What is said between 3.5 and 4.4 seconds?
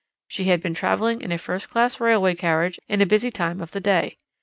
of the day.